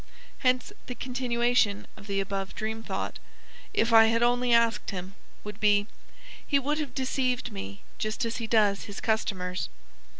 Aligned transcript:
Hence 0.39 0.73
the 0.87 0.95
continuation 0.95 1.85
of 1.95 2.07
the 2.07 2.19
above 2.19 2.55
dream 2.55 2.81
thought 2.81 3.19
("if 3.71 3.93
I 3.93 4.07
had 4.07 4.23
only 4.23 4.51
asked 4.51 4.89
him") 4.89 5.13
would 5.43 5.59
be: 5.59 5.85
"He 6.43 6.57
would 6.57 6.79
have 6.79 6.95
deceived 6.95 7.51
me 7.51 7.83
just 7.99 8.25
as 8.25 8.37
he 8.37 8.47
does 8.47 8.85
his 8.85 8.99
customers." 8.99 9.69